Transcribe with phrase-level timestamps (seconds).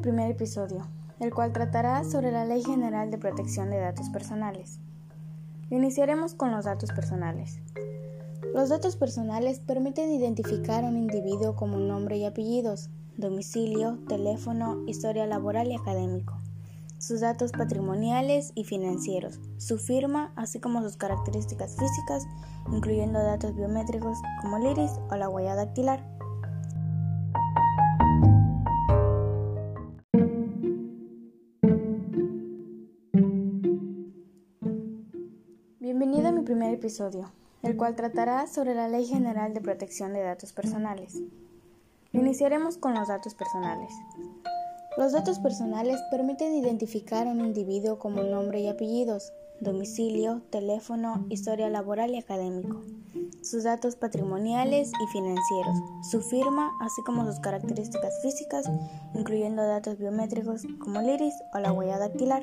[0.00, 0.86] primer episodio,
[1.18, 4.78] el cual tratará sobre la Ley General de Protección de Datos Personales.
[5.70, 7.58] Iniciaremos con los datos personales.
[8.54, 15.26] Los datos personales permiten identificar a un individuo como nombre y apellidos, domicilio, teléfono, historia
[15.26, 16.34] laboral y académico,
[16.98, 22.24] sus datos patrimoniales y financieros, su firma, así como sus características físicas,
[22.72, 26.21] incluyendo datos biométricos como el iris o la huella dactilar.
[36.42, 37.30] Mi primer episodio,
[37.62, 41.22] el cual tratará sobre la Ley General de Protección de Datos Personales.
[42.10, 43.92] Iniciaremos con los datos personales.
[44.98, 51.70] Los datos personales permiten identificar a un individuo como nombre y apellidos, domicilio, teléfono, historia
[51.70, 52.82] laboral y académico,
[53.40, 55.78] sus datos patrimoniales y financieros,
[56.10, 58.68] su firma, así como sus características físicas,
[59.14, 62.42] incluyendo datos biométricos como el iris o la huella dactilar.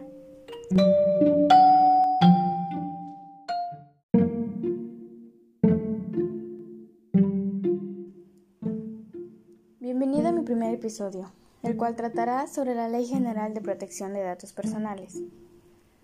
[9.90, 11.32] Bienvenido a mi primer episodio,
[11.64, 15.16] el cual tratará sobre la Ley General de Protección de Datos Personales.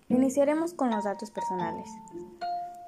[0.10, 1.88] Iniciaremos con los datos personales.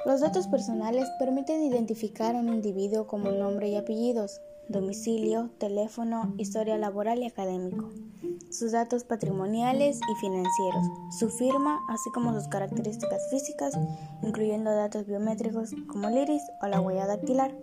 [0.08, 6.80] Los datos personales permiten identificar a un individuo como nombre y apellidos, domicilio, teléfono, historia
[6.80, 7.92] laboral y académico,
[8.50, 10.84] sus datos patrimoniales y financieros,
[11.20, 13.78] su firma, así como sus características físicas,
[14.24, 17.56] incluyendo datos biométricos como el iris o la huella dactilar.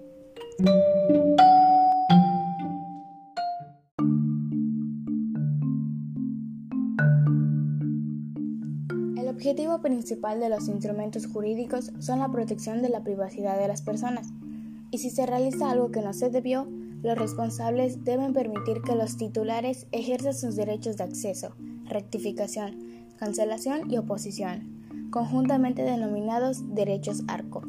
[9.35, 14.29] Objetivo principal de los instrumentos jurídicos son la protección de la privacidad de las personas,
[14.93, 16.69] y si se realiza algo que no se debió,
[17.03, 22.79] los responsables deben permitir que los titulares ejerzan sus derechos de acceso, rectificación,
[23.17, 27.63] cancelación y oposición, conjuntamente denominados derechos ARCO.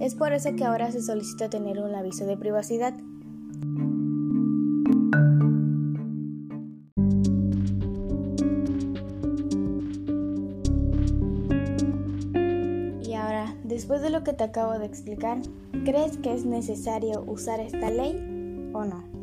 [0.00, 2.94] Es por eso que ahora se solicita tener un aviso de privacidad.
[13.76, 15.36] Después de lo que te acabo de explicar,
[15.84, 19.15] ¿crees que es necesario usar esta ley o no?